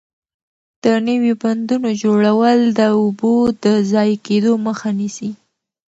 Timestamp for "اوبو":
2.99-3.33